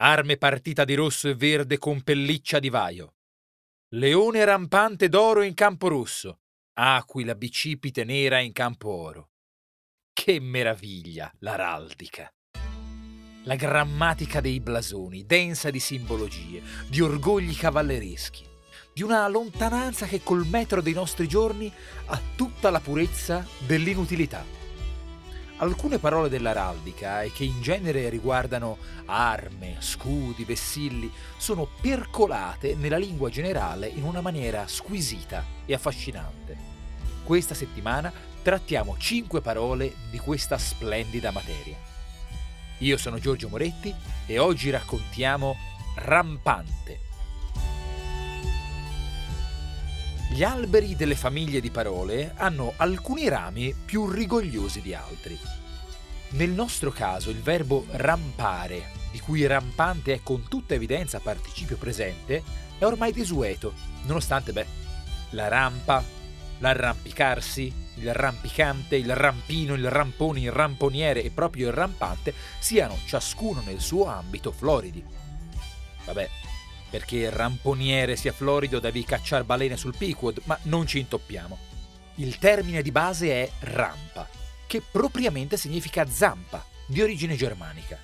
[0.00, 3.14] Arme partita di rosso e verde con pelliccia di vaio.
[3.94, 6.38] Leone rampante d'oro in campo rosso.
[6.74, 9.30] Aquila bicipite nera in campo oro.
[10.12, 12.32] Che meraviglia l'araldica!
[13.42, 18.46] La grammatica dei blasoni, densa di simbologie, di orgogli cavallereschi,
[18.94, 21.72] di una lontananza che col metro dei nostri giorni
[22.06, 24.57] ha tutta la purezza dell'inutilità.
[25.60, 33.28] Alcune parole dell'araldica, e che in genere riguardano arme, scudi, vessilli, sono percolate nella lingua
[33.28, 36.56] generale in una maniera squisita e affascinante.
[37.24, 41.76] Questa settimana trattiamo cinque parole di questa splendida materia.
[42.78, 43.92] Io sono Giorgio Moretti
[44.26, 45.56] e oggi raccontiamo
[45.96, 47.07] rampante.
[50.30, 55.38] Gli alberi delle famiglie di parole hanno alcuni rami più rigogliosi di altri.
[56.30, 62.42] Nel nostro caso il verbo rampare, di cui rampante è con tutta evidenza participio presente,
[62.76, 63.72] è ormai desueto,
[64.02, 64.66] nonostante, beh,
[65.30, 66.04] la rampa,
[66.58, 73.62] l'arrampicarsi, il rampicante, il rampino, il rampone, il ramponiere e proprio il rampante siano ciascuno
[73.64, 75.02] nel suo ambito floridi.
[76.04, 76.28] Vabbè,
[76.90, 81.58] perché il ramponiere sia florido devi cacciare balene sul Pequod, ma non ci intoppiamo.
[82.16, 84.28] Il termine di base è rampa,
[84.66, 87.98] che propriamente significa zampa, di origine germanica.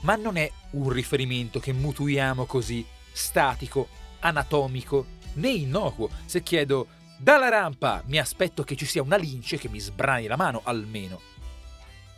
[0.00, 3.88] Ma non è un riferimento che mutuiamo così, statico,
[4.20, 6.88] anatomico, né innocuo, se chiedo
[7.18, 11.20] dalla rampa mi aspetto che ci sia una lince che mi sbrani la mano almeno.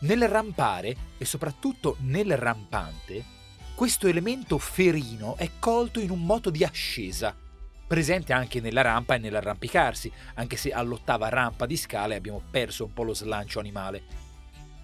[0.00, 3.36] Nel rampare, e soprattutto nel rampante,
[3.78, 7.32] questo elemento ferino è colto in un moto di ascesa,
[7.86, 12.92] presente anche nella rampa e nell'arrampicarsi, anche se all'ottava rampa di scale abbiamo perso un
[12.92, 14.02] po' lo slancio animale.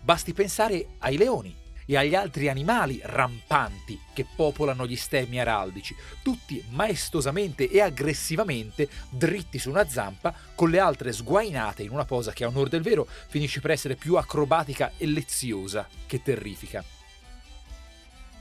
[0.00, 1.52] Basti pensare ai leoni
[1.84, 9.58] e agli altri animali rampanti che popolano gli stemmi araldici, tutti maestosamente e aggressivamente dritti
[9.58, 13.08] su una zampa, con le altre sguainate in una posa che a onor del vero
[13.26, 16.93] finisce per essere più acrobatica e leziosa che terrifica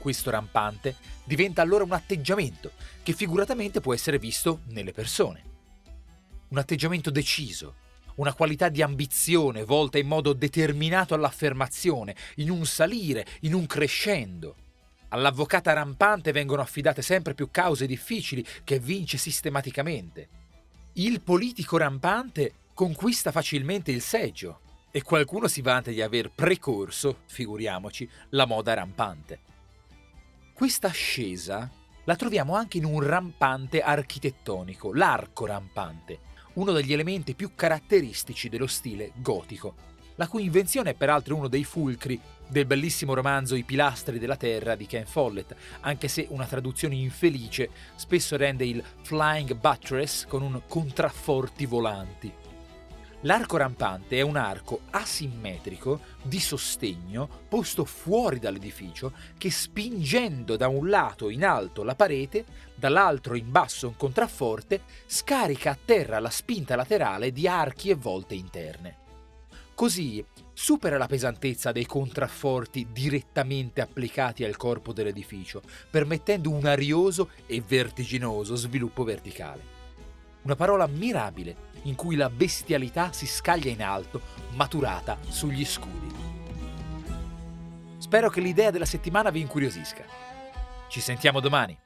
[0.04, 2.72] questo rampante diventa allora un atteggiamento
[3.02, 5.42] che figuratamente può essere visto nelle persone.
[6.48, 7.76] Un atteggiamento deciso,
[8.16, 14.56] una qualità di ambizione volta in modo determinato all'affermazione, in un salire, in un crescendo.
[15.08, 20.28] All'avvocata rampante vengono affidate sempre più cause difficili che vince sistematicamente.
[20.96, 24.60] Il politico rampante conquista facilmente il seggio
[24.90, 29.52] e qualcuno si vanta di aver precorso, figuriamoci, la moda rampante.
[30.54, 31.68] Questa ascesa
[32.04, 36.20] la troviamo anche in un rampante architettonico, l'arco rampante,
[36.54, 39.74] uno degli elementi più caratteristici dello stile gotico,
[40.14, 44.76] la cui invenzione è peraltro uno dei fulcri del bellissimo romanzo I pilastri della terra
[44.76, 50.62] di Ken Follett, anche se una traduzione infelice spesso rende il flying buttress con un
[50.68, 52.43] contrafforti volanti.
[53.24, 60.90] L'arco rampante è un arco asimmetrico di sostegno posto fuori dall'edificio che spingendo da un
[60.90, 62.44] lato in alto la parete,
[62.74, 68.34] dall'altro in basso un contrafforte, scarica a terra la spinta laterale di archi e volte
[68.34, 68.96] interne.
[69.74, 70.22] Così
[70.52, 78.54] supera la pesantezza dei contrafforti direttamente applicati al corpo dell'edificio, permettendo un arioso e vertiginoso
[78.54, 79.73] sviluppo verticale.
[80.44, 84.20] Una parola mirabile in cui la bestialità si scaglia in alto,
[84.54, 86.12] maturata sugli scudi.
[87.96, 90.04] Spero che l'idea della settimana vi incuriosisca.
[90.88, 91.83] Ci sentiamo domani.